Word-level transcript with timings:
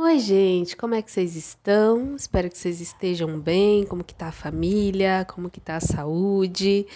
Oi, 0.00 0.20
gente, 0.20 0.76
como 0.76 0.94
é 0.94 1.02
que 1.02 1.10
vocês 1.10 1.34
estão? 1.34 2.14
Espero 2.14 2.48
que 2.48 2.56
vocês 2.56 2.80
estejam 2.80 3.40
bem. 3.40 3.84
Como 3.84 4.04
que 4.04 4.14
tá 4.14 4.28
a 4.28 4.32
família? 4.32 5.26
Como 5.28 5.50
que 5.50 5.58
tá 5.60 5.74
a 5.74 5.80
saúde? 5.80 6.86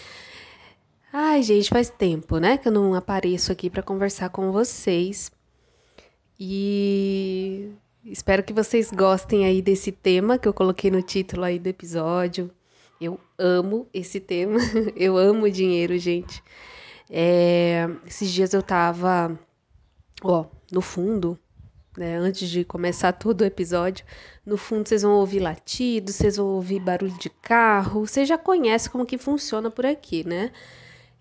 Ai, 1.12 1.42
gente, 1.42 1.68
faz 1.68 1.90
tempo, 1.90 2.38
né, 2.38 2.56
que 2.56 2.68
eu 2.68 2.72
não 2.72 2.94
apareço 2.94 3.50
aqui 3.50 3.68
para 3.68 3.82
conversar 3.82 4.28
com 4.28 4.52
vocês. 4.52 5.32
E 6.38 7.72
espero 8.04 8.44
que 8.44 8.52
vocês 8.52 8.92
gostem 8.92 9.46
aí 9.46 9.60
desse 9.60 9.90
tema 9.90 10.38
que 10.38 10.46
eu 10.46 10.54
coloquei 10.54 10.88
no 10.88 11.02
título 11.02 11.42
aí 11.42 11.58
do 11.58 11.66
episódio. 11.66 12.52
Eu 13.00 13.18
amo 13.36 13.88
esse 13.92 14.20
tema. 14.20 14.60
Eu 14.94 15.18
amo 15.18 15.50
dinheiro, 15.50 15.98
gente. 15.98 16.40
É, 17.10 17.84
esses 18.06 18.30
dias 18.30 18.54
eu 18.54 18.62
tava, 18.62 19.36
ó, 20.22 20.46
no 20.70 20.80
fundo, 20.80 21.36
né, 21.96 22.16
antes 22.16 22.48
de 22.48 22.64
começar 22.64 23.12
todo 23.12 23.42
o 23.42 23.44
episódio, 23.44 24.04
no 24.44 24.56
fundo 24.56 24.88
vocês 24.88 25.02
vão 25.02 25.12
ouvir 25.12 25.40
latidos, 25.40 26.14
vocês 26.14 26.36
vão 26.36 26.46
ouvir 26.46 26.80
barulho 26.80 27.16
de 27.18 27.28
carro, 27.28 28.06
você 28.06 28.24
já 28.24 28.38
conhece 28.38 28.88
como 28.88 29.06
que 29.06 29.18
funciona 29.18 29.70
por 29.70 29.84
aqui, 29.84 30.26
né? 30.26 30.50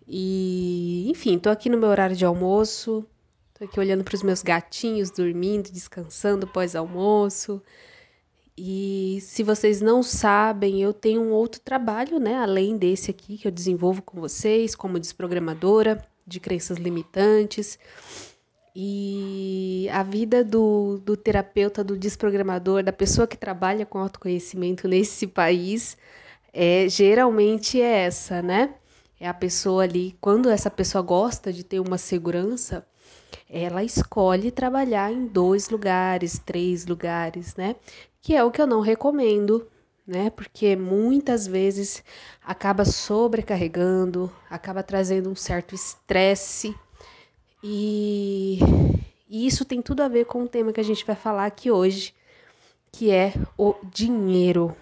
E, 0.08 1.10
enfim, 1.10 1.38
tô 1.38 1.50
aqui 1.50 1.70
no 1.70 1.78
meu 1.78 1.90
horário 1.90 2.16
de 2.16 2.26
almoço, 2.26 3.06
tô 3.54 3.66
aqui 3.66 3.80
olhando 3.80 4.04
para 4.04 4.16
os 4.16 4.24
meus 4.24 4.42
gatinhos 4.42 5.12
dormindo, 5.12 5.72
descansando 5.72 6.48
pós-almoço. 6.48 7.62
E 8.58 9.20
se 9.22 9.44
vocês 9.44 9.82
não 9.82 10.04
sabem, 10.04 10.82
eu 10.82 10.94
tenho 10.94 11.22
um 11.22 11.32
outro 11.32 11.62
trabalho, 11.62 12.20
né, 12.20 12.36
além 12.36 12.78
desse 12.78 13.10
aqui 13.10 13.38
que 13.38 13.48
eu 13.48 13.52
desenvolvo 13.52 14.02
com 14.02 14.20
vocês, 14.20 14.76
como 14.76 15.00
desprogramadora 15.00 16.04
de 16.28 16.40
crenças 16.40 16.78
limitantes. 16.78 17.80
E 18.76 19.90
a 19.92 20.02
vida 20.02 20.46
do, 20.46 20.98
do 21.04 21.18
terapeuta, 21.18 21.84
do 21.84 21.98
desprogramador, 21.98 22.84
da 22.84 22.94
pessoa 22.94 23.28
que 23.28 23.38
trabalha 23.38 23.86
com 23.86 24.00
autoconhecimento 24.00 24.88
nesse 24.88 25.28
país, 25.28 25.98
é 26.54 26.88
geralmente 26.88 27.82
é 27.82 28.06
essa, 28.06 28.42
né? 28.42 28.76
É 29.20 29.28
a 29.28 29.34
pessoa 29.34 29.84
ali, 29.84 30.18
quando 30.22 30.50
essa 30.50 30.70
pessoa 30.70 31.02
gosta 31.02 31.52
de 31.52 31.64
ter 31.64 31.80
uma 31.80 31.98
segurança, 31.98 32.86
ela 33.50 33.84
escolhe 33.84 34.50
trabalhar 34.52 35.12
em 35.12 35.28
dois 35.28 35.70
lugares, 35.70 36.40
três 36.40 36.86
lugares, 36.86 37.56
né? 37.56 37.76
Que 38.22 38.36
é 38.36 38.44
o 38.44 38.52
que 38.52 38.62
eu 38.62 38.68
não 38.68 38.80
recomendo, 38.80 39.68
né? 40.08 40.30
Porque 40.30 40.78
muitas 40.78 41.46
vezes 41.46 42.04
acaba 42.42 42.86
sobrecarregando, 42.86 44.32
acaba 44.50 44.82
trazendo 44.82 45.30
um 45.30 45.36
certo 45.36 45.76
estresse 45.76 46.74
e, 47.64 48.60
e 49.30 49.46
isso 49.46 49.64
tem 49.64 49.82
tudo 49.82 50.02
a 50.02 50.08
ver 50.08 50.26
com 50.26 50.44
o 50.44 50.48
tema 50.48 50.74
que 50.74 50.80
a 50.80 50.84
gente 50.84 51.06
vai 51.06 51.16
falar 51.16 51.46
aqui 51.46 51.70
hoje, 51.70 52.14
que 52.92 53.12
é 53.12 53.34
o 53.58 53.76
dinheiro. 53.84 54.76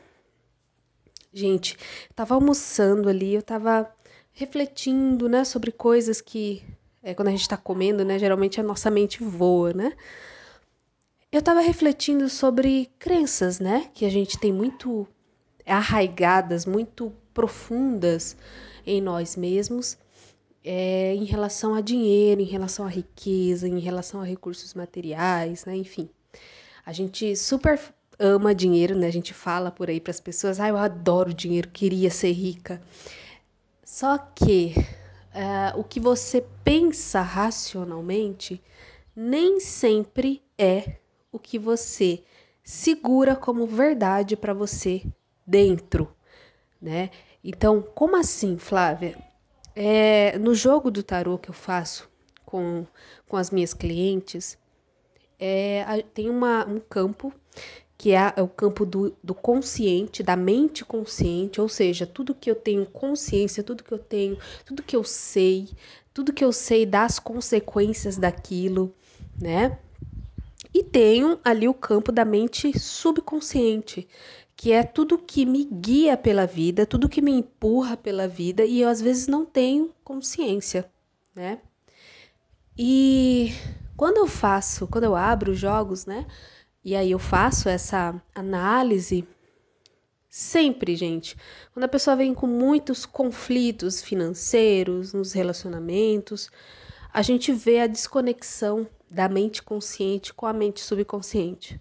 Gente, 1.34 1.76
eu 2.10 2.16
tava 2.16 2.36
almoçando 2.36 3.10
ali, 3.10 3.36
eu 3.36 3.44
tava 3.44 3.90
refletindo, 4.32 5.28
né, 5.28 5.44
sobre 5.44 5.72
coisas 5.72 6.22
que 6.22 6.64
é, 7.04 7.14
quando 7.14 7.28
a 7.28 7.32
gente 7.32 7.42
está 7.42 7.58
comendo, 7.58 8.04
né, 8.04 8.18
geralmente 8.18 8.60
a 8.60 8.64
nossa 8.64 8.90
mente 8.90 9.24
voa, 9.24 9.74
né? 9.74 9.94
Eu 11.32 11.42
tava 11.42 11.60
refletindo 11.60 12.28
sobre 12.28 12.90
crenças, 12.98 13.60
né, 13.60 13.90
que 13.94 14.06
a 14.06 14.10
gente 14.10 14.40
tem 14.40 14.52
muito 14.52 15.08
arraigadas, 15.66 16.66
muito 16.66 17.14
profundas 17.34 18.36
em 18.86 19.00
nós 19.00 19.36
mesmos 19.36 19.98
é, 20.64 21.16
em 21.16 21.24
relação 21.24 21.74
a 21.74 21.82
dinheiro, 21.82 22.42
em 22.42 22.46
relação 22.46 22.86
à 22.86 22.90
riqueza, 22.90 23.68
em 23.68 23.80
relação 23.80 24.22
a 24.22 24.26
recursos 24.26 24.74
materiais, 24.74 25.66
né? 25.66 25.76
Enfim, 25.76 26.10
a 26.86 26.92
gente 26.92 27.36
super 27.36 27.80
ama 28.20 28.54
dinheiro, 28.54 28.96
né? 28.96 29.08
A 29.08 29.12
gente 29.12 29.34
fala 29.34 29.72
por 29.72 29.90
aí 29.90 30.00
para 30.02 30.12
as 30.12 30.20
pessoas, 30.20 30.60
ah, 30.60 30.68
eu 30.68 30.78
adoro 30.78 31.34
dinheiro, 31.34 31.70
queria 31.70 32.12
ser 32.12 32.32
rica. 32.32 32.82
Só 33.84 34.18
que 34.18 34.74
uh, 34.78 35.80
o 35.80 35.84
que 35.84 36.00
você 36.00 36.46
pensa 36.64 37.22
racionalmente 37.22 38.62
nem 39.16 39.60
sempre 39.60 40.42
é 40.58 40.98
o 41.32 41.40
que 41.40 41.58
você 41.58 42.24
segura 42.64 43.36
como 43.36 43.66
verdade 43.66 44.36
para 44.36 44.54
você 44.54 45.04
dentro, 45.46 46.14
né? 46.82 47.10
Então, 47.44 47.82
como 47.82 48.16
assim, 48.16 48.58
Flávia? 48.58 49.18
É, 49.82 50.38
no 50.38 50.54
jogo 50.54 50.92
do 50.92 51.02
tarô 51.02 51.38
que 51.38 51.50
eu 51.50 51.54
faço 51.54 52.10
com, 52.44 52.86
com 53.30 53.38
as 53.38 53.50
minhas 53.50 53.74
clientes, 53.74 54.58
é, 55.40 56.04
tem 56.14 56.30
uma, 56.30 56.68
um 56.68 56.82
campo 56.82 57.34
que 57.98 58.12
é, 58.12 58.34
é 58.36 58.42
o 58.42 58.48
campo 58.50 58.86
do, 58.86 59.16
do 59.24 59.34
consciente, 59.34 60.22
da 60.22 60.36
mente 60.36 60.84
consciente, 60.84 61.62
ou 61.62 61.70
seja, 61.70 62.06
tudo 62.06 62.36
que 62.36 62.52
eu 62.52 62.56
tenho 62.56 62.86
consciência, 62.86 63.64
tudo 63.64 63.82
que 63.82 63.94
eu 63.94 64.00
tenho, 64.00 64.38
tudo 64.66 64.84
que 64.84 64.98
eu 64.98 65.04
sei, 65.06 65.70
tudo 66.14 66.34
que 66.34 66.44
eu 66.44 66.52
sei 66.52 66.86
das 66.86 67.18
consequências 67.18 68.18
daquilo, 68.18 68.94
né? 69.40 69.80
E 70.74 70.84
tenho 70.84 71.40
ali 71.42 71.70
o 71.70 71.74
campo 71.74 72.12
da 72.12 72.26
mente 72.26 72.78
subconsciente, 72.78 74.06
que 74.60 74.74
é 74.74 74.84
tudo 74.84 75.18
que 75.18 75.46
me 75.46 75.64
guia 75.64 76.18
pela 76.18 76.46
vida, 76.46 76.86
tudo 76.86 77.08
que 77.08 77.22
me 77.22 77.32
empurra 77.32 77.96
pela 77.96 78.28
vida 78.28 78.66
e 78.66 78.82
eu 78.82 78.90
às 78.90 79.00
vezes 79.00 79.26
não 79.26 79.46
tenho 79.46 79.96
consciência, 80.04 80.92
né? 81.34 81.62
E 82.78 83.54
quando 83.96 84.18
eu 84.18 84.28
faço, 84.28 84.86
quando 84.86 85.06
eu 85.06 85.16
abro 85.16 85.54
jogos, 85.54 86.06
né? 86.06 86.28
E 86.84 86.94
aí 86.94 87.10
eu 87.10 87.20
faço 87.20 87.70
essa 87.70 88.22
análise 88.36 89.26
sempre, 90.28 90.94
gente. 90.94 91.38
Quando 91.74 91.86
a 91.86 91.90
pessoa 91.90 92.18
vem 92.18 92.34
com 92.34 92.46
muitos 92.46 93.06
conflitos 93.06 94.02
financeiros 94.02 95.14
nos 95.14 95.32
relacionamentos, 95.32 96.52
a 97.14 97.22
gente 97.22 97.54
vê 97.54 97.80
a 97.80 97.88
desconexão 97.88 98.86
da 99.10 99.30
mente 99.30 99.64
consciente 99.64 100.34
com 100.34 100.46
a 100.46 100.52
mente 100.52 100.82
subconsciente, 100.82 101.80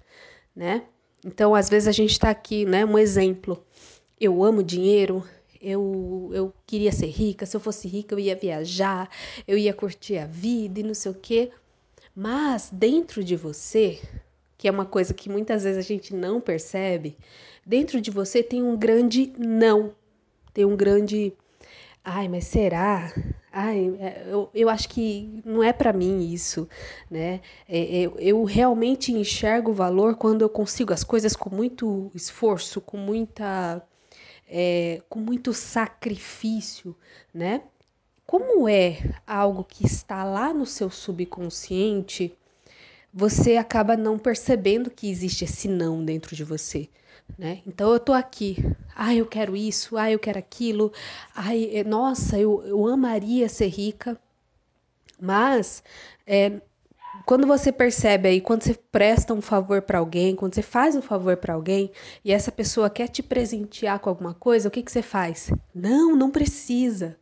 né? 0.55 0.87
Então, 1.25 1.55
às 1.55 1.69
vezes 1.69 1.89
a 1.89 1.93
gente 1.93 2.13
está 2.13 2.31
aqui, 2.31 2.65
né? 2.65 2.85
Um 2.85 2.99
exemplo. 2.99 3.65
Eu 4.21 4.43
amo 4.43 4.63
dinheiro, 4.63 5.25
eu, 5.61 6.31
eu 6.33 6.53
queria 6.67 6.93
ser 6.93 7.07
rica, 7.07 7.47
se 7.47 7.57
eu 7.57 7.61
fosse 7.61 7.89
rica 7.89 8.15
eu 8.15 8.19
ia 8.19 8.35
viajar, 8.35 9.09
eu 9.47 9.57
ia 9.57 9.73
curtir 9.73 10.19
a 10.19 10.27
vida 10.27 10.81
e 10.81 10.83
não 10.83 10.95
sei 10.95 11.13
o 11.13 11.15
quê. 11.15 11.51
Mas 12.15 12.69
dentro 12.73 13.23
de 13.23 13.37
você, 13.37 14.01
que 14.57 14.67
é 14.67 14.71
uma 14.71 14.85
coisa 14.85 15.15
que 15.15 15.29
muitas 15.29 15.65
vezes 15.65 15.79
a 15.79 15.87
gente 15.87 16.15
não 16.15 16.41
percebe, 16.41 17.17
dentro 17.65 18.01
de 18.01 18.11
você 18.11 18.43
tem 18.43 18.63
um 18.63 18.77
grande 18.77 19.33
não, 19.39 19.93
tem 20.53 20.65
um 20.65 20.77
grande. 20.77 21.33
Ai, 22.05 22.29
mas 22.29 22.45
será? 22.47 23.13
Ai, 23.53 23.97
é, 24.01 24.25
eu, 24.27 24.51
eu 24.55 24.69
acho 24.69 24.89
que 24.89 25.43
não 25.45 25.63
é 25.63 25.73
para 25.73 25.93
mim 25.93 26.33
isso, 26.33 26.69
né? 27.11 27.41
É, 27.69 28.03
eu, 28.03 28.17
é, 28.19 28.25
eu 28.25 28.45
realmente 28.45 29.13
enxergo 29.13 29.71
o 29.71 29.75
valor 29.75 30.17
quando 30.17 30.43
eu 30.43 30.49
consigo 30.49 30.93
as 30.93 31.05
coisas 31.05 31.37
com 31.37 31.55
muito 31.55 32.11
esforço, 32.15 32.81
com 32.81 32.97
muita, 32.97 33.83
é, 34.49 35.03
com 35.09 35.19
muito 35.21 35.53
sacrifício, 35.53 36.97
né? 37.33 37.63
Como 38.27 38.69
é 38.69 38.99
algo 39.27 39.65
que 39.65 39.87
está 39.87 40.25
lá 40.25 40.53
no 40.53 40.67
seu 40.67 40.91
subconsciente, 40.91 42.37
você 43.13 43.57
acaba 43.57 43.97
não 43.97 44.19
percebendo 44.19 44.91
que 44.91 45.11
existe 45.11 45.45
esse 45.45 45.69
não 45.69 46.05
dentro 46.05 46.37
de 46.37 46.45
você 46.45 46.89
né? 47.37 47.63
Então 47.67 47.93
eu 47.93 48.01
tô 48.01 48.13
aqui, 48.13 48.57
ah, 48.95 49.15
eu 49.15 49.27
quero 49.27 49.57
isso, 49.57 49.97
ah, 49.97 50.11
eu 50.11 50.19
quero 50.19 50.39
aquilo, 50.39 50.93
ai, 51.35 51.71
é, 51.73 51.85
nossa, 51.85 52.39
eu, 52.39 52.63
eu 52.65 52.87
amaria 52.87 53.49
ser 53.49 53.69
rica, 53.69 54.19
mas 55.21 55.83
é, 56.27 56.61
quando 57.25 57.47
você 57.47 57.71
percebe 57.73 58.29
aí, 58.29 58.41
quando 58.41 58.63
você 58.63 58.75
presta 58.75 59.35
um 59.35 59.41
favor 59.41 59.83
para 59.83 59.99
alguém, 59.99 60.35
quando 60.35 60.55
você 60.55 60.63
faz 60.63 60.97
um 60.97 61.03
favor 61.03 61.37
para 61.37 61.55
alguém 61.55 61.91
e 62.25 62.33
essa 62.33 62.51
pessoa 62.51 62.89
quer 62.89 63.09
te 63.09 63.23
presentear 63.23 63.99
com 64.01 64.09
alguma 64.09 64.35
coisa, 64.35 64.69
o 64.69 64.71
que, 64.71 64.83
que 64.83 64.91
você 64.93 65.03
faz? 65.03 65.51
Não, 65.75 66.17
não 66.17 66.31
precisa. 66.31 67.17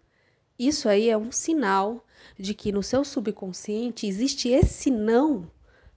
Isso 0.59 0.89
aí 0.89 1.11
é 1.11 1.17
um 1.17 1.33
sinal 1.33 2.05
de 2.39 2.55
que 2.55 2.73
no 2.73 2.83
seu 2.83 3.05
subconsciente 3.05 4.07
existe 4.07 4.49
esse 4.49 4.91
não 4.91 5.51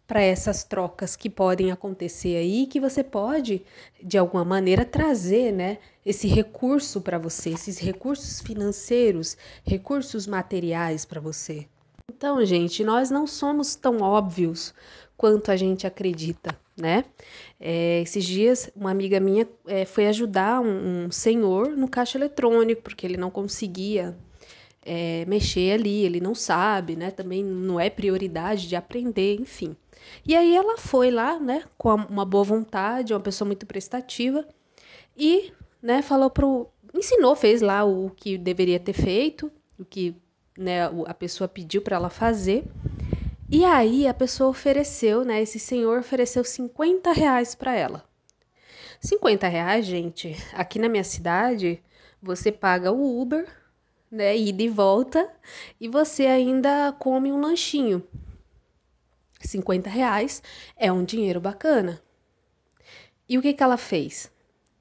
para 0.10 0.24
essas 0.24 0.64
trocas 0.64 1.16
que 1.16 1.30
podem 1.30 1.72
acontecer 1.72 2.36
aí, 2.36 2.66
que 2.66 2.80
você 2.80 3.04
pode, 3.04 3.62
de 4.02 4.18
alguma 4.18 4.44
maneira, 4.44 4.84
trazer 4.84 5.54
né, 5.54 5.78
esse 6.04 6.28
recurso 6.28 7.00
para 7.00 7.20
você, 7.20 7.52
esses 7.52 7.78
recursos 7.78 8.42
financeiros, 8.42 9.38
recursos 9.64 10.26
materiais 10.26 11.06
para 11.06 11.22
você. 11.22 11.68
Então, 12.12 12.44
gente, 12.44 12.84
nós 12.84 13.12
não 13.12 13.28
somos 13.28 13.76
tão 13.76 14.02
óbvios 14.02 14.74
quanto 15.16 15.52
a 15.52 15.56
gente 15.56 15.86
acredita, 15.86 16.60
né? 16.76 17.06
É, 17.60 18.02
esses 18.02 18.26
dias, 18.26 18.72
uma 18.76 18.90
amiga 18.90 19.20
minha 19.20 19.48
é, 19.68 19.86
foi 19.86 20.08
ajudar 20.08 20.60
um, 20.60 21.06
um 21.06 21.12
senhor 21.12 21.78
no 21.78 21.88
caixa 21.88 22.18
eletrônico, 22.18 22.82
porque 22.82 23.06
ele 23.06 23.16
não 23.16 23.30
conseguia 23.30 24.18
é, 24.86 25.26
mexer 25.26 25.74
ali, 25.74 26.06
ele 26.06 26.20
não 26.20 26.34
sabe, 26.34 26.96
né? 26.96 27.12
Também 27.12 27.44
não 27.44 27.80
é 27.80 27.90
prioridade 27.90 28.68
de 28.68 28.76
aprender, 28.76 29.36
enfim. 29.40 29.76
E 30.26 30.36
aí 30.36 30.56
ela 30.56 30.78
foi 30.78 31.12
lá, 31.12 31.40
né, 31.40 31.64
com 31.78 31.94
uma 31.94 32.26
boa 32.26 32.44
vontade, 32.44 33.14
uma 33.14 33.20
pessoa 33.20 33.46
muito 33.46 33.66
prestativa, 33.66 34.48
e, 35.18 35.52
né, 35.82 36.02
falou 36.02 36.30
pro. 36.30 36.70
ensinou, 36.94 37.36
fez 37.36 37.62
lá 37.62 37.84
o 37.84 38.10
que 38.10 38.38
deveria 38.38 38.80
ter 38.80 38.94
feito, 38.94 39.52
o 39.78 39.86
que 39.86 40.16
né, 40.58 40.86
a 41.06 41.14
pessoa 41.14 41.48
pediu 41.48 41.82
para 41.82 41.96
ela 41.96 42.10
fazer. 42.10 42.66
E 43.52 43.66
aí 43.66 44.08
a 44.08 44.14
pessoa 44.14 44.50
ofereceu, 44.50 45.26
né? 45.26 45.42
Esse 45.42 45.58
senhor 45.58 46.00
ofereceu 46.00 46.44
50 46.44 47.12
reais 47.12 47.56
para 47.56 47.76
ela. 47.76 48.04
50 49.02 49.48
reais, 49.48 49.86
gente, 49.86 50.36
aqui 50.54 50.78
na 50.78 50.90
minha 50.90 51.04
cidade, 51.04 51.82
você 52.22 52.52
paga 52.52 52.92
o 52.92 53.20
Uber, 53.20 53.48
né? 54.12 54.38
Ida 54.38 54.64
e 54.64 54.70
volta, 54.70 55.30
e 55.80 55.88
você 55.88 56.26
ainda 56.26 56.92
come 56.94 57.32
um 57.32 57.40
lanchinho. 57.40 58.04
50 59.40 59.90
reais 59.90 60.44
é 60.76 60.92
um 60.92 61.04
dinheiro 61.04 61.40
bacana. 61.40 62.02
E 63.28 63.38
o 63.38 63.42
que, 63.42 63.54
que 63.54 63.64
ela 63.64 63.78
fez? 63.78 64.32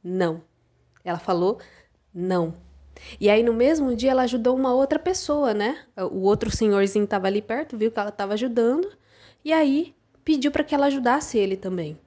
Não. 0.02 0.42
Ela 1.04 1.18
falou 1.18 1.58
não. 2.12 2.56
E 3.20 3.30
aí, 3.30 3.42
no 3.42 3.52
mesmo 3.52 3.94
dia, 3.94 4.10
ela 4.10 4.22
ajudou 4.22 4.56
uma 4.56 4.74
outra 4.74 4.98
pessoa, 4.98 5.54
né? 5.54 5.84
O 5.96 6.22
outro 6.22 6.50
senhorzinho 6.50 7.04
estava 7.04 7.26
ali 7.28 7.40
perto, 7.40 7.76
viu 7.76 7.92
que 7.92 7.98
ela 7.98 8.08
estava 8.08 8.34
ajudando, 8.34 8.90
e 9.44 9.52
aí 9.52 9.94
pediu 10.24 10.50
para 10.50 10.64
que 10.64 10.74
ela 10.74 10.86
ajudasse 10.86 11.38
ele 11.38 11.56
também. 11.56 11.98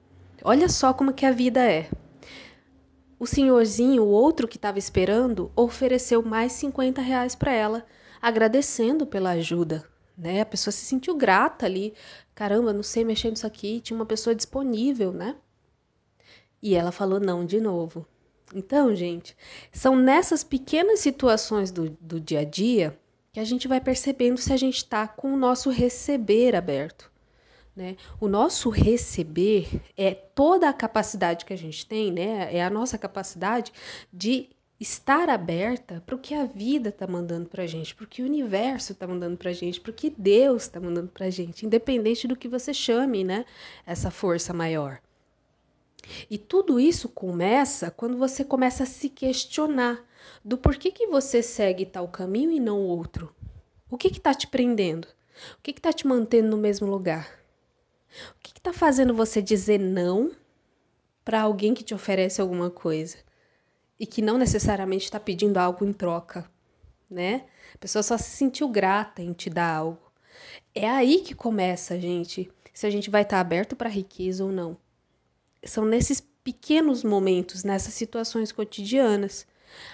Olha 0.44 0.68
só 0.68 0.92
como 0.92 1.12
que 1.12 1.24
a 1.24 1.30
vida 1.30 1.64
é. 1.64 1.88
O 3.22 3.26
senhorzinho, 3.26 4.02
o 4.02 4.08
outro 4.08 4.48
que 4.48 4.56
estava 4.56 4.80
esperando, 4.80 5.52
ofereceu 5.54 6.24
mais 6.24 6.50
50 6.54 7.00
reais 7.00 7.36
para 7.36 7.52
ela, 7.52 7.86
agradecendo 8.20 9.06
pela 9.06 9.30
ajuda. 9.30 9.88
Né? 10.18 10.40
A 10.40 10.44
pessoa 10.44 10.72
se 10.72 10.84
sentiu 10.84 11.16
grata 11.16 11.64
ali. 11.64 11.94
Caramba, 12.34 12.72
não 12.72 12.82
sei 12.82 13.04
mexer 13.04 13.30
nisso 13.30 13.46
aqui, 13.46 13.80
tinha 13.80 13.96
uma 13.96 14.04
pessoa 14.04 14.34
disponível, 14.34 15.12
né? 15.12 15.36
E 16.60 16.74
ela 16.74 16.90
falou 16.90 17.20
não 17.20 17.46
de 17.46 17.60
novo. 17.60 18.04
Então, 18.52 18.92
gente, 18.92 19.36
são 19.72 19.94
nessas 19.94 20.42
pequenas 20.42 20.98
situações 20.98 21.70
do, 21.70 21.96
do 22.00 22.18
dia 22.18 22.40
a 22.40 22.44
dia 22.44 22.98
que 23.32 23.38
a 23.38 23.44
gente 23.44 23.68
vai 23.68 23.80
percebendo 23.80 24.38
se 24.38 24.52
a 24.52 24.56
gente 24.56 24.78
está 24.78 25.06
com 25.06 25.32
o 25.32 25.38
nosso 25.38 25.70
receber 25.70 26.56
aberto. 26.56 27.11
Né? 27.74 27.96
O 28.20 28.28
nosso 28.28 28.68
receber 28.68 29.82
é 29.96 30.12
toda 30.12 30.68
a 30.68 30.72
capacidade 30.72 31.44
que 31.44 31.52
a 31.52 31.56
gente 31.56 31.86
tem, 31.86 32.12
né? 32.12 32.54
é 32.54 32.62
a 32.62 32.68
nossa 32.68 32.98
capacidade 32.98 33.72
de 34.12 34.50
estar 34.78 35.30
aberta 35.30 36.02
para 36.04 36.14
o 36.14 36.18
que 36.18 36.34
a 36.34 36.44
vida 36.44 36.88
está 36.88 37.06
mandando 37.06 37.48
para 37.48 37.62
a 37.62 37.66
gente, 37.66 37.94
para 37.94 38.04
o 38.04 38.08
que 38.08 38.20
o 38.20 38.26
universo 38.26 38.92
está 38.92 39.06
mandando 39.06 39.36
para 39.36 39.50
a 39.50 39.52
gente, 39.54 39.80
para 39.80 39.90
o 39.90 39.94
que 39.94 40.10
Deus 40.10 40.62
está 40.62 40.80
mandando 40.80 41.08
para 41.08 41.26
a 41.26 41.30
gente, 41.30 41.64
independente 41.64 42.26
do 42.26 42.36
que 42.36 42.48
você 42.48 42.74
chame 42.74 43.24
né? 43.24 43.44
essa 43.86 44.10
força 44.10 44.52
maior. 44.52 45.00
E 46.28 46.36
tudo 46.36 46.80
isso 46.80 47.08
começa 47.08 47.90
quando 47.90 48.16
você 48.16 48.44
começa 48.44 48.82
a 48.82 48.86
se 48.86 49.08
questionar 49.08 50.04
do 50.44 50.58
porquê 50.58 50.90
que 50.90 51.06
você 51.06 51.42
segue 51.42 51.86
tal 51.86 52.08
caminho 52.08 52.50
e 52.50 52.58
não 52.58 52.80
outro. 52.80 53.34
O 53.88 53.96
que 53.96 54.08
está 54.08 54.34
te 54.34 54.48
prendendo? 54.48 55.06
O 55.58 55.62
que 55.62 55.70
está 55.70 55.92
te 55.92 56.06
mantendo 56.06 56.48
no 56.48 56.56
mesmo 56.56 56.88
lugar? 56.88 57.41
O 58.30 58.40
que 58.42 58.58
está 58.58 58.72
fazendo 58.72 59.14
você 59.14 59.40
dizer 59.42 59.78
não 59.78 60.32
para 61.24 61.42
alguém 61.42 61.74
que 61.74 61.84
te 61.84 61.94
oferece 61.94 62.40
alguma 62.40 62.70
coisa 62.70 63.16
e 63.98 64.06
que 64.06 64.20
não 64.22 64.38
necessariamente 64.38 65.04
está 65.04 65.20
pedindo 65.20 65.58
algo 65.58 65.84
em 65.84 65.92
troca, 65.92 66.50
né? 67.08 67.46
A 67.74 67.78
pessoa 67.78 68.02
só 68.02 68.18
se 68.18 68.30
sentiu 68.30 68.68
grata 68.68 69.22
em 69.22 69.32
te 69.32 69.48
dar 69.48 69.76
algo. 69.76 70.12
É 70.74 70.88
aí 70.88 71.20
que 71.20 71.34
começa, 71.34 71.98
gente, 71.98 72.50
se 72.72 72.86
a 72.86 72.90
gente 72.90 73.10
vai 73.10 73.22
estar 73.22 73.36
tá 73.36 73.40
aberto 73.40 73.76
para 73.76 73.88
riqueza 73.88 74.44
ou 74.44 74.50
não 74.50 74.76
são 75.64 75.84
nesses 75.84 76.20
pequenos 76.20 77.04
momentos, 77.04 77.64
nessas 77.64 77.94
situações 77.94 78.50
cotidianas. 78.50 79.46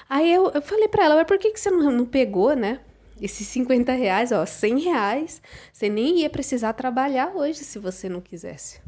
Aí 0.09 0.32
eu, 0.32 0.50
eu 0.50 0.62
falei 0.62 0.88
para 0.88 1.05
ela, 1.05 1.17
mas 1.17 1.26
por 1.26 1.38
que, 1.38 1.53
que 1.53 1.61
você 1.61 1.70
não, 1.70 1.91
não 1.91 2.06
pegou, 2.06 2.55
né? 2.55 2.81
Esses 3.20 3.47
50 3.49 3.93
reais, 3.93 4.31
ó, 4.31 4.47
100 4.47 4.79
reais, 4.81 5.43
você 5.73 5.88
nem 5.88 6.20
ia 6.20 6.31
precisar 6.31 6.73
trabalhar 6.73 7.35
hoje 7.35 7.65
se 7.65 7.79
você 7.79 8.09
não 8.09 8.20
quisesse. 8.20 8.81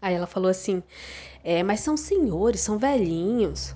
Aí 0.00 0.14
ela 0.14 0.26
falou 0.26 0.50
assim, 0.50 0.82
é, 1.42 1.62
mas 1.62 1.80
são 1.80 1.96
senhores, 1.96 2.60
são 2.60 2.78
velhinhos. 2.78 3.74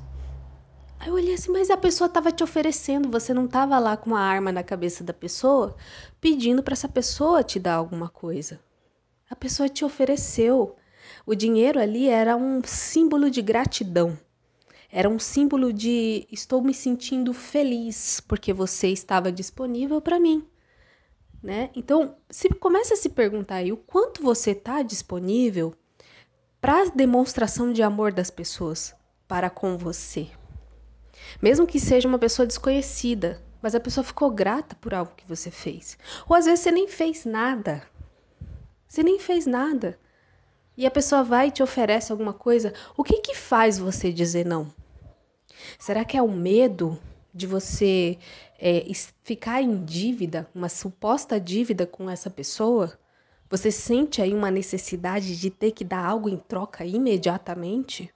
Aí 0.98 1.08
eu 1.08 1.14
olhei 1.14 1.34
assim, 1.34 1.52
mas 1.52 1.68
a 1.68 1.76
pessoa 1.76 2.06
estava 2.06 2.32
te 2.32 2.42
oferecendo, 2.42 3.10
você 3.10 3.34
não 3.34 3.44
estava 3.44 3.78
lá 3.78 3.96
com 3.96 4.10
uma 4.10 4.20
arma 4.20 4.50
na 4.50 4.62
cabeça 4.62 5.04
da 5.04 5.12
pessoa, 5.12 5.76
pedindo 6.20 6.62
para 6.62 6.72
essa 6.72 6.88
pessoa 6.88 7.42
te 7.42 7.58
dar 7.58 7.74
alguma 7.74 8.08
coisa. 8.08 8.60
A 9.28 9.36
pessoa 9.36 9.68
te 9.68 9.84
ofereceu. 9.84 10.76
O 11.26 11.34
dinheiro 11.34 11.80
ali 11.80 12.08
era 12.08 12.36
um 12.36 12.62
símbolo 12.64 13.28
de 13.28 13.42
gratidão. 13.42 14.18
Era 14.96 15.08
um 15.08 15.18
símbolo 15.18 15.72
de 15.72 16.24
estou 16.30 16.62
me 16.62 16.72
sentindo 16.72 17.34
feliz 17.34 18.20
porque 18.20 18.52
você 18.52 18.90
estava 18.90 19.32
disponível 19.32 20.00
para 20.00 20.20
mim. 20.20 20.46
Né? 21.42 21.68
Então, 21.74 22.14
se 22.30 22.48
começa 22.48 22.94
a 22.94 22.96
se 22.96 23.08
perguntar 23.08 23.56
aí 23.56 23.72
o 23.72 23.76
quanto 23.76 24.22
você 24.22 24.52
está 24.52 24.82
disponível 24.82 25.74
para 26.60 26.82
a 26.82 26.90
demonstração 26.90 27.72
de 27.72 27.82
amor 27.82 28.12
das 28.12 28.30
pessoas 28.30 28.94
para 29.26 29.50
com 29.50 29.76
você. 29.76 30.28
Mesmo 31.42 31.66
que 31.66 31.80
seja 31.80 32.06
uma 32.06 32.16
pessoa 32.16 32.46
desconhecida, 32.46 33.42
mas 33.60 33.74
a 33.74 33.80
pessoa 33.80 34.04
ficou 34.04 34.30
grata 34.30 34.76
por 34.76 34.94
algo 34.94 35.16
que 35.16 35.26
você 35.26 35.50
fez. 35.50 35.98
Ou 36.28 36.36
às 36.36 36.44
vezes 36.44 36.60
você 36.60 36.70
nem 36.70 36.86
fez 36.86 37.24
nada. 37.24 37.82
Você 38.86 39.02
nem 39.02 39.18
fez 39.18 39.44
nada 39.44 39.98
e 40.76 40.86
a 40.86 40.90
pessoa 40.90 41.24
vai 41.24 41.48
e 41.48 41.50
te 41.50 41.64
oferece 41.64 42.12
alguma 42.12 42.32
coisa, 42.32 42.72
o 42.96 43.02
que 43.02 43.20
que 43.20 43.34
faz 43.34 43.76
você 43.76 44.12
dizer 44.12 44.46
não? 44.46 44.72
Será 45.78 46.04
que 46.04 46.16
é 46.16 46.22
o 46.22 46.30
medo 46.30 46.98
de 47.32 47.46
você 47.46 48.18
é, 48.58 48.86
ficar 49.22 49.60
em 49.60 49.84
dívida, 49.84 50.48
uma 50.54 50.68
suposta 50.68 51.40
dívida 51.40 51.86
com 51.86 52.08
essa 52.08 52.30
pessoa? 52.30 52.98
Você 53.50 53.70
sente 53.70 54.22
aí 54.22 54.32
uma 54.32 54.50
necessidade 54.50 55.38
de 55.38 55.50
ter 55.50 55.72
que 55.72 55.84
dar 55.84 56.04
algo 56.04 56.28
em 56.28 56.36
troca 56.36 56.84
imediatamente? 56.84 58.12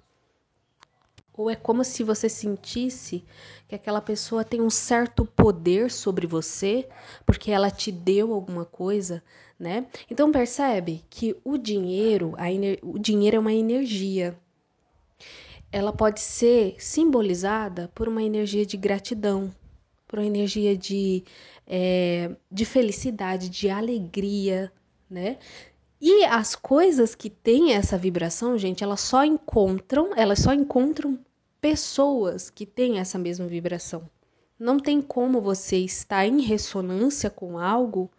Ou 1.38 1.48
é 1.48 1.54
como 1.54 1.84
se 1.84 2.02
você 2.02 2.28
sentisse 2.28 3.24
que 3.68 3.74
aquela 3.76 4.00
pessoa 4.00 4.44
tem 4.44 4.60
um 4.60 4.68
certo 4.68 5.24
poder 5.24 5.88
sobre 5.88 6.26
você 6.26 6.88
porque 7.24 7.52
ela 7.52 7.70
te 7.70 7.92
deu 7.92 8.34
alguma 8.34 8.64
coisa, 8.64 9.22
né? 9.56 9.86
Então 10.10 10.32
percebe 10.32 11.04
que 11.08 11.36
o 11.44 11.56
dinheiro, 11.56 12.34
a 12.36 12.46
o 12.82 12.98
dinheiro 12.98 13.36
é 13.36 13.38
uma 13.38 13.52
energia. 13.52 14.36
Ela 15.70 15.92
pode 15.92 16.20
ser 16.20 16.76
simbolizada 16.78 17.90
por 17.94 18.08
uma 18.08 18.22
energia 18.22 18.64
de 18.64 18.76
gratidão, 18.76 19.54
por 20.06 20.18
uma 20.18 20.26
energia 20.26 20.76
de, 20.76 21.22
é, 21.66 22.30
de 22.50 22.64
felicidade, 22.64 23.48
de 23.48 23.68
alegria, 23.68 24.72
né? 25.10 25.38
E 26.00 26.24
as 26.24 26.54
coisas 26.54 27.14
que 27.14 27.28
têm 27.28 27.72
essa 27.74 27.98
vibração, 27.98 28.56
gente, 28.56 28.84
elas 28.84 29.00
só 29.00 29.24
encontram, 29.24 30.10
elas 30.16 30.38
só 30.38 30.52
encontram 30.52 31.18
pessoas 31.60 32.48
que 32.48 32.64
têm 32.64 32.98
essa 32.98 33.18
mesma 33.18 33.46
vibração. 33.46 34.08
Não 34.58 34.78
tem 34.78 35.02
como 35.02 35.40
você 35.40 35.76
estar 35.78 36.26
em 36.26 36.40
ressonância 36.40 37.28
com 37.28 37.58
algo 37.58 38.10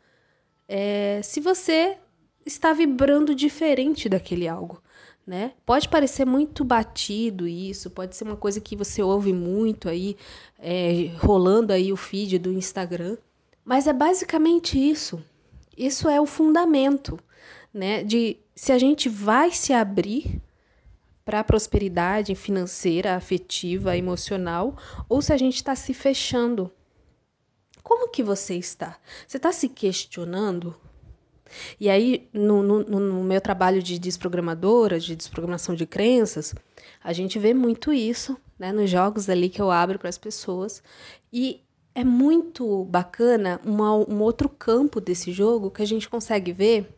é, 0.68 1.22
se 1.24 1.40
você 1.40 1.98
está 2.46 2.74
vibrando 2.74 3.34
diferente 3.34 4.08
daquele 4.08 4.48
algo. 4.48 4.82
Né? 5.30 5.54
Pode 5.64 5.88
parecer 5.88 6.26
muito 6.26 6.64
batido 6.64 7.48
isso, 7.48 7.92
pode 7.92 8.16
ser 8.16 8.24
uma 8.24 8.36
coisa 8.36 8.60
que 8.60 8.76
você 8.76 9.04
ouve 9.04 9.32
muito 9.32 9.88
aí, 9.88 10.18
é, 10.58 11.12
rolando 11.20 11.72
aí 11.72 11.94
o 11.94 11.96
feed 11.96 12.40
do 12.40 12.52
Instagram, 12.52 13.16
mas 13.64 13.86
é 13.86 13.94
basicamente 13.94 14.80
isso. 14.80 15.24
Isso 15.78 16.10
é 16.10 16.20
o 16.20 16.26
fundamento, 16.26 17.20
né? 17.72 18.04
De 18.04 18.38
se 18.56 18.72
a 18.72 18.80
gente 18.80 19.08
vai 19.08 19.52
se 19.52 19.72
abrir 19.72 20.42
para 21.24 21.42
a 21.42 21.44
prosperidade 21.44 22.34
financeira, 22.34 23.16
afetiva, 23.16 23.96
emocional, 23.96 24.76
ou 25.08 25.22
se 25.22 25.32
a 25.32 25.38
gente 25.38 25.58
está 25.58 25.76
se 25.76 25.94
fechando. 25.94 26.72
Como 27.84 28.10
que 28.10 28.24
você 28.24 28.56
está? 28.56 28.98
Você 29.28 29.38
está 29.38 29.52
se 29.52 29.70
questionando? 29.70 30.76
E 31.80 31.90
aí, 31.90 32.30
no, 32.34 32.62
no, 32.62 32.84
no, 32.84 33.24
meu 33.24 33.42
trabalho 33.42 33.82
de 33.82 33.98
desprogramadora, 34.00 35.00
de 35.00 35.16
desprogramação 35.16 35.76
de 35.76 35.86
crenças, 35.86 36.54
a 37.04 37.14
gente 37.14 37.40
vê 37.40 37.54
muito 37.54 37.92
isso, 37.94 38.38
né, 38.58 38.72
nos 38.72 38.90
jogos 38.90 39.30
ali 39.30 39.50
que 39.50 39.62
eu 39.62 39.72
abro 39.72 40.00
para 40.00 40.10
as 40.10 40.18
pessoas. 40.18 40.84
E 41.32 41.62
é 41.96 42.04
muito 42.04 42.86
bacana 42.86 43.60
uma, 43.66 43.94
um 43.96 44.22
outro 44.22 44.50
campo 44.50 45.02
desse 45.02 45.32
jogo 45.32 45.72
que 45.72 45.82
a 45.82 45.88
gente 45.88 46.10
consegue 46.10 46.52
ver 46.52 46.96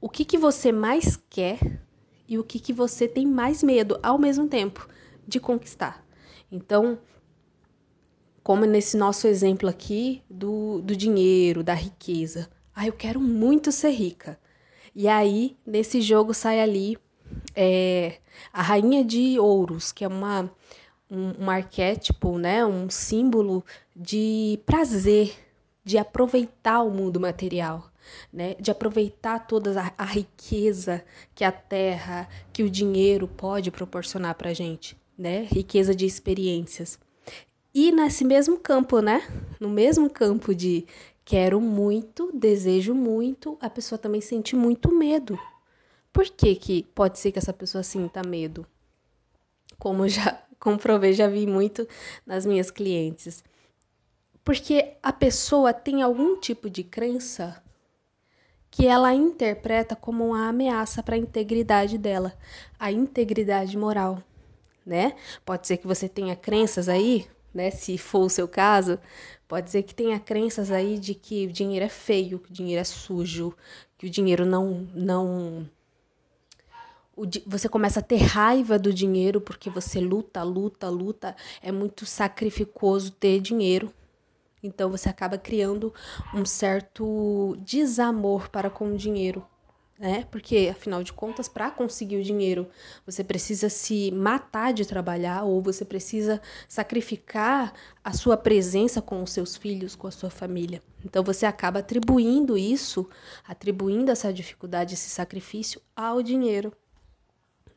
o 0.00 0.08
que, 0.08 0.24
que 0.24 0.36
você 0.36 0.72
mais 0.72 1.16
quer 1.30 1.80
e 2.26 2.38
o 2.38 2.44
que, 2.44 2.58
que 2.58 2.72
você 2.72 3.06
tem 3.06 3.26
mais 3.26 3.62
medo 3.62 3.98
ao 4.02 4.18
mesmo 4.18 4.48
tempo 4.48 4.88
de 5.26 5.38
conquistar. 5.38 6.04
Então, 6.50 6.98
como 8.42 8.64
nesse 8.64 8.96
nosso 8.96 9.26
exemplo 9.28 9.68
aqui 9.68 10.22
do, 10.28 10.80
do 10.82 10.96
dinheiro, 10.96 11.62
da 11.62 11.74
riqueza. 11.74 12.50
Ah, 12.74 12.86
eu 12.86 12.92
quero 12.92 13.20
muito 13.20 13.70
ser 13.70 13.90
rica. 13.90 14.38
E 14.94 15.08
aí, 15.08 15.56
nesse 15.66 16.00
jogo 16.00 16.32
sai 16.34 16.60
ali 16.60 16.98
é, 17.54 18.18
a 18.52 18.62
rainha 18.62 19.04
de 19.04 19.38
ouros, 19.38 19.92
que 19.92 20.04
é 20.04 20.08
uma, 20.08 20.50
um, 21.10 21.44
um 21.44 21.50
arquétipo, 21.50 22.38
né? 22.38 22.64
um 22.64 22.88
símbolo 22.90 23.64
de 23.94 24.58
prazer, 24.66 25.34
de 25.84 25.98
aproveitar 25.98 26.82
o 26.82 26.90
mundo 26.90 27.20
material. 27.20 27.90
Né, 28.32 28.56
de 28.58 28.68
aproveitar 28.68 29.46
toda 29.46 29.80
a, 29.80 29.92
a, 29.96 30.04
riqueza 30.04 31.04
que 31.36 31.44
a 31.44 31.52
terra, 31.52 32.28
que 32.52 32.64
o 32.64 32.68
dinheiro 32.68 33.28
pode 33.28 33.70
proporcionar 33.70 34.34
para 34.34 34.50
a 34.50 34.52
gente, 34.52 34.96
né? 35.16 35.44
Riqueza 35.44 35.94
de 35.94 36.04
experiências. 36.04 36.98
E 37.72 37.92
nesse 37.92 38.24
mesmo 38.24 38.58
campo, 38.58 38.98
né? 38.98 39.22
No 39.60 39.68
mesmo 39.68 40.10
campo 40.10 40.52
de 40.52 40.84
quero 41.24 41.60
muito, 41.60 42.30
desejo 42.32 42.94
muito, 42.94 43.56
a 43.60 43.70
pessoa 43.70 43.98
também 43.98 44.20
sente 44.20 44.56
muito 44.56 44.92
medo. 44.92 45.38
Por 46.12 46.24
que, 46.24 46.54
que 46.54 46.82
pode 46.94 47.18
ser 47.18 47.32
que 47.32 47.38
essa 47.38 47.52
pessoa 47.52 47.82
sinta 47.82 48.22
medo? 48.26 48.66
Como 49.78 50.08
já 50.08 50.42
comprovei, 50.60 51.12
já 51.12 51.26
vi 51.26 51.46
muito 51.46 51.88
nas 52.26 52.44
minhas 52.44 52.70
clientes. 52.70 53.42
Porque 54.44 54.94
a 55.02 55.12
pessoa 55.12 55.72
tem 55.72 56.02
algum 56.02 56.38
tipo 56.38 56.68
de 56.68 56.82
crença 56.82 57.62
que 58.70 58.86
ela 58.86 59.14
interpreta 59.14 59.94
como 59.94 60.28
uma 60.28 60.48
ameaça 60.48 61.02
para 61.02 61.14
a 61.14 61.18
integridade 61.18 61.98
dela, 61.98 62.34
a 62.78 62.90
integridade 62.90 63.76
moral, 63.76 64.22
né? 64.84 65.14
Pode 65.44 65.66
ser 65.66 65.76
que 65.76 65.86
você 65.86 66.08
tenha 66.08 66.34
crenças 66.34 66.88
aí, 66.88 67.26
né? 67.52 67.70
Se 67.70 67.98
for 67.98 68.20
o 68.20 68.30
seu 68.30 68.48
caso, 68.48 68.98
pode 69.52 69.70
ser 69.70 69.82
que 69.82 69.94
tenha 69.94 70.18
crenças 70.18 70.70
aí 70.70 70.98
de 70.98 71.14
que 71.14 71.44
o 71.44 71.52
dinheiro 71.52 71.84
é 71.84 71.88
feio, 71.90 72.38
que 72.38 72.50
o 72.50 72.54
dinheiro 72.54 72.80
é 72.80 72.84
sujo, 72.84 73.54
que 73.98 74.06
o 74.06 74.10
dinheiro 74.10 74.46
não 74.46 74.88
não 74.94 75.68
você 77.46 77.68
começa 77.68 78.00
a 78.00 78.02
ter 78.02 78.16
raiva 78.16 78.78
do 78.78 78.90
dinheiro 78.94 79.42
porque 79.42 79.68
você 79.68 80.00
luta, 80.00 80.42
luta, 80.42 80.88
luta. 80.88 81.36
É 81.60 81.70
muito 81.70 82.06
sacrificoso 82.06 83.10
ter 83.10 83.42
dinheiro. 83.42 83.92
Então 84.62 84.90
você 84.90 85.10
acaba 85.10 85.36
criando 85.36 85.92
um 86.32 86.46
certo 86.46 87.54
desamor 87.60 88.48
para 88.48 88.70
com 88.70 88.94
o 88.94 88.96
dinheiro, 88.96 89.46
né? 90.02 90.26
Porque 90.32 90.68
afinal 90.68 91.00
de 91.04 91.12
contas, 91.12 91.46
para 91.46 91.70
conseguir 91.70 92.16
o 92.16 92.24
dinheiro, 92.24 92.68
você 93.06 93.22
precisa 93.22 93.68
se 93.68 94.10
matar 94.10 94.72
de 94.72 94.84
trabalhar 94.84 95.44
ou 95.44 95.62
você 95.62 95.84
precisa 95.84 96.42
sacrificar 96.68 97.72
a 98.02 98.12
sua 98.12 98.36
presença 98.36 99.00
com 99.00 99.22
os 99.22 99.30
seus 99.30 99.56
filhos, 99.56 99.94
com 99.94 100.08
a 100.08 100.10
sua 100.10 100.28
família. 100.28 100.82
Então 101.04 101.22
você 101.22 101.46
acaba 101.46 101.78
atribuindo 101.78 102.58
isso, 102.58 103.08
atribuindo 103.46 104.10
essa 104.10 104.32
dificuldade, 104.32 104.94
esse 104.94 105.08
sacrifício 105.08 105.80
ao 105.94 106.20
dinheiro 106.20 106.72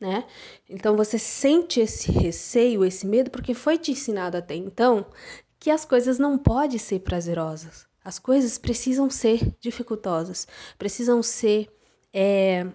né? 0.00 0.26
Então 0.68 0.94
você 0.94 1.18
sente 1.18 1.80
esse 1.80 2.10
receio, 2.10 2.84
esse 2.84 3.06
medo, 3.06 3.30
porque 3.30 3.54
foi 3.54 3.78
te 3.78 3.92
ensinado 3.92 4.36
até 4.36 4.54
então 4.54 5.06
que 5.58 5.70
as 5.70 5.86
coisas 5.86 6.18
não 6.18 6.36
podem 6.36 6.78
ser 6.78 7.00
prazerosas. 7.00 7.86
As 8.04 8.18
coisas 8.18 8.58
precisam 8.58 9.08
ser 9.08 9.56
dificultosas, 9.58 10.46
precisam 10.76 11.22
ser 11.22 11.70
é, 12.18 12.66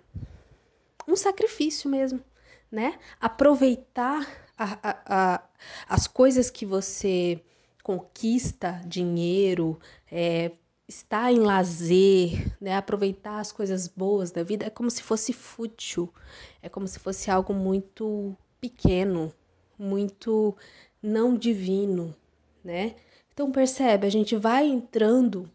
um 1.07 1.15
sacrifício 1.15 1.89
mesmo, 1.89 2.23
né? 2.71 2.99
Aproveitar 3.19 4.21
a, 4.55 4.77
a, 4.83 5.01
a, 5.07 5.43
as 5.89 6.05
coisas 6.05 6.51
que 6.51 6.63
você 6.63 7.41
conquista, 7.81 8.79
dinheiro, 8.85 9.79
é, 10.11 10.51
estar 10.87 11.31
em 11.31 11.39
lazer, 11.39 12.55
né, 12.61 12.75
aproveitar 12.75 13.39
as 13.39 13.51
coisas 13.51 13.87
boas 13.87 14.29
da 14.29 14.43
vida 14.43 14.67
é 14.67 14.69
como 14.69 14.91
se 14.91 15.01
fosse 15.01 15.33
fútil, 15.33 16.13
é 16.61 16.69
como 16.69 16.87
se 16.87 16.99
fosse 16.99 17.31
algo 17.31 17.51
muito 17.51 18.37
pequeno, 18.59 19.33
muito 19.79 20.55
não 21.01 21.35
divino, 21.35 22.15
né? 22.63 22.95
Então 23.33 23.51
percebe, 23.51 24.05
a 24.05 24.11
gente 24.11 24.35
vai 24.35 24.67
entrando 24.67 25.49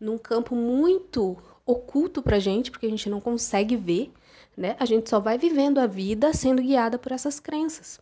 num 0.00 0.18
campo 0.18 0.56
muito 0.56 1.38
oculto 1.68 2.22
pra 2.22 2.38
gente, 2.38 2.70
porque 2.70 2.86
a 2.86 2.90
gente 2.90 3.08
não 3.08 3.20
consegue 3.20 3.76
ver, 3.76 4.12
né? 4.56 4.74
A 4.80 4.84
gente 4.84 5.08
só 5.08 5.20
vai 5.20 5.38
vivendo 5.38 5.78
a 5.78 5.86
vida 5.86 6.32
sendo 6.32 6.62
guiada 6.62 6.98
por 6.98 7.12
essas 7.12 7.38
crenças. 7.38 8.00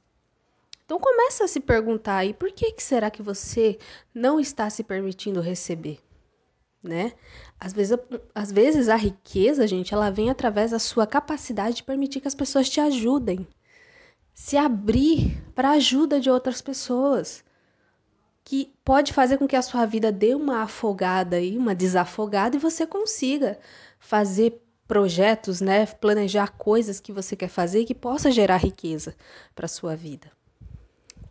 Então 0.85 0.99
começa 1.01 1.45
a 1.45 1.49
se 1.49 1.61
perguntar 1.61 2.19
aí, 2.19 2.33
por 2.33 2.53
que, 2.53 2.73
que 2.73 2.83
será 2.83 3.11
que 3.11 3.23
você 3.23 3.79
não 4.15 4.39
está 4.39 4.71
se 4.71 4.85
permitindo 4.85 5.41
receber? 5.41 5.99
né? 6.87 7.13
Às 7.59 7.73
vezes, 7.73 7.99
às 8.35 8.53
vezes 8.53 8.89
a 8.89 8.97
riqueza, 8.97 9.67
gente, 9.67 9.93
ela 9.93 10.11
vem 10.11 10.31
através 10.31 10.71
da 10.71 10.79
sua 10.79 11.07
capacidade 11.07 11.77
de 11.77 11.83
permitir 11.83 12.21
que 12.21 12.29
as 12.29 12.35
pessoas 12.35 12.69
te 12.69 12.81
ajudem. 12.81 13.47
Se 14.33 14.57
abrir 14.57 15.43
para 15.55 15.71
a 15.71 15.73
ajuda 15.73 16.21
de 16.21 16.31
outras 16.31 16.61
pessoas. 16.61 17.45
Que 18.47 18.73
pode 18.85 19.12
fazer 19.12 19.38
com 19.38 19.49
que 19.49 19.57
a 19.57 19.62
sua 19.62 19.85
vida 19.85 20.12
dê 20.12 20.33
uma 20.33 20.62
afogada 20.62 21.41
e 21.41 21.59
uma 21.59 21.75
desafogada 21.75 22.55
e 22.55 22.61
você 22.61 22.87
consiga 22.87 23.59
fazer 23.99 24.62
projetos, 24.87 25.61
né, 25.61 25.85
planejar 25.85 26.53
coisas 26.53 27.00
que 27.00 27.11
você 27.11 27.35
quer 27.35 27.49
fazer 27.49 27.85
que 27.85 27.95
possa 27.95 28.31
gerar 28.31 28.59
riqueza 28.59 29.17
para 29.53 29.67
sua 29.67 29.97
vida. 29.97 30.31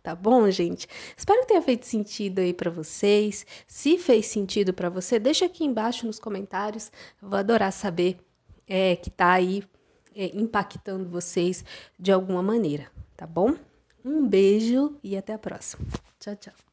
Tá 0.02 0.14
bom, 0.14 0.48
gente? 0.50 0.86
Espero 1.16 1.40
que 1.40 1.48
tenha 1.48 1.62
feito 1.62 1.86
sentido 1.86 2.40
aí 2.40 2.52
para 2.52 2.70
vocês. 2.70 3.46
Se 3.66 3.96
fez 3.96 4.26
sentido 4.26 4.74
para 4.74 4.90
você, 4.90 5.18
deixa 5.18 5.46
aqui 5.46 5.64
embaixo 5.64 6.06
nos 6.06 6.20
comentários. 6.20 6.92
Eu 7.20 7.30
vou 7.30 7.38
adorar 7.38 7.72
saber 7.72 8.18
é, 8.68 8.94
que 8.94 9.08
tá 9.08 9.32
aí 9.32 9.64
é, 10.14 10.26
impactando 10.36 11.08
vocês 11.08 11.64
de 11.98 12.12
alguma 12.12 12.42
maneira, 12.42 12.86
tá 13.16 13.26
bom? 13.26 13.54
Um 14.04 14.28
beijo 14.28 14.96
e 15.02 15.16
até 15.16 15.32
a 15.32 15.38
próxima. 15.38 15.84
Tchau, 16.20 16.36
tchau. 16.36 16.65